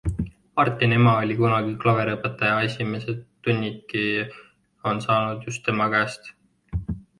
Martini 0.59 0.95
ema 0.99 1.11
oli 1.25 1.35
kunagi 1.41 1.75
klaveriõpetaja 1.83 2.55
esimesed 2.71 3.21
tunnidki 3.49 4.03
on 4.93 5.05
saadud 5.07 5.49
just 5.51 5.65
tema 5.71 5.91
käest. 5.99 6.35